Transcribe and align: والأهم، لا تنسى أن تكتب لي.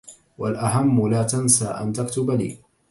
والأهم، 0.37 1.07
لا 1.11 1.23
تنسى 1.23 1.65
أن 1.65 1.93
تكتب 1.93 2.31
لي. 2.31 2.57